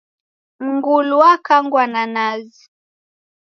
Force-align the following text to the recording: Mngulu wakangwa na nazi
Mngulu 0.65 1.13
wakangwa 1.21 1.83
na 1.93 2.03
nazi 2.15 2.63